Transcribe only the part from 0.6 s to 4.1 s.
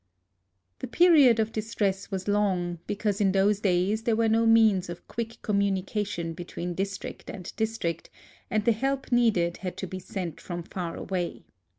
The period of distress was long, because in those days